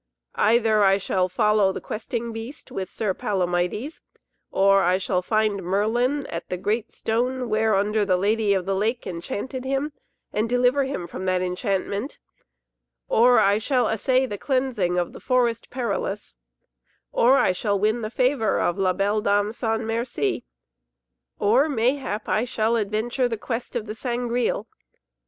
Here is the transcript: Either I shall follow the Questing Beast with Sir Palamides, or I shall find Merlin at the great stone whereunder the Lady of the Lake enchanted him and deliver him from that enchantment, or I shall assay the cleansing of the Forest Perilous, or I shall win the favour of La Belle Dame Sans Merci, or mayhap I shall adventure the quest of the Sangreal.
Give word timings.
Either 0.33 0.83
I 0.83 0.97
shall 0.97 1.29
follow 1.29 1.71
the 1.71 1.79
Questing 1.79 2.33
Beast 2.33 2.71
with 2.71 2.89
Sir 2.89 3.13
Palamides, 3.13 4.01
or 4.49 4.81
I 4.81 4.97
shall 4.97 5.21
find 5.21 5.61
Merlin 5.61 6.25
at 6.25 6.49
the 6.49 6.57
great 6.57 6.91
stone 6.91 7.49
whereunder 7.49 8.03
the 8.03 8.17
Lady 8.17 8.55
of 8.55 8.65
the 8.65 8.73
Lake 8.73 9.05
enchanted 9.05 9.63
him 9.63 9.93
and 10.33 10.49
deliver 10.49 10.85
him 10.85 11.05
from 11.05 11.25
that 11.25 11.43
enchantment, 11.43 12.17
or 13.09 13.39
I 13.39 13.59
shall 13.59 13.89
assay 13.89 14.25
the 14.25 14.39
cleansing 14.39 14.97
of 14.97 15.13
the 15.13 15.19
Forest 15.19 15.69
Perilous, 15.69 16.35
or 17.11 17.37
I 17.37 17.51
shall 17.51 17.77
win 17.77 18.01
the 18.01 18.09
favour 18.09 18.59
of 18.59 18.79
La 18.79 18.93
Belle 18.93 19.21
Dame 19.21 19.51
Sans 19.51 19.83
Merci, 19.85 20.43
or 21.37 21.69
mayhap 21.69 22.27
I 22.27 22.43
shall 22.43 22.75
adventure 22.75 23.27
the 23.29 23.37
quest 23.37 23.75
of 23.75 23.85
the 23.85 23.93
Sangreal. 23.93 24.65